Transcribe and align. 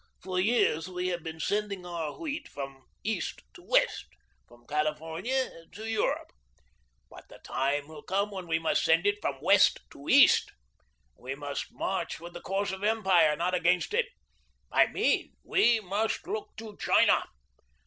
For 0.19 0.39
years 0.39 0.89
we 0.89 1.09
have 1.09 1.21
been 1.21 1.39
sending 1.39 1.85
our 1.85 2.17
wheat 2.17 2.47
from 2.47 2.87
East 3.03 3.43
to 3.53 3.61
West, 3.61 4.07
from 4.47 4.65
California 4.65 5.51
to 5.73 5.85
Europe. 5.87 6.31
But 7.07 7.27
the 7.29 7.37
time 7.43 7.87
will 7.87 8.01
come 8.01 8.31
when 8.31 8.47
we 8.47 8.57
must 8.57 8.83
send 8.83 9.05
it 9.05 9.21
from 9.21 9.39
West 9.43 9.79
to 9.91 10.09
East. 10.09 10.53
We 11.19 11.35
must 11.35 11.71
march 11.71 12.19
with 12.19 12.33
the 12.33 12.41
course 12.41 12.71
of 12.71 12.83
empire, 12.83 13.35
not 13.35 13.53
against 13.53 13.93
it. 13.93 14.07
I 14.71 14.87
mean, 14.87 15.35
we 15.43 15.79
must 15.79 16.25
look 16.25 16.55
to 16.57 16.75
China. 16.77 17.23